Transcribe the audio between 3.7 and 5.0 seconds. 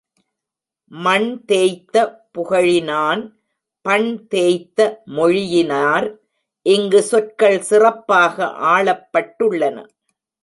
பண் தேய்த்த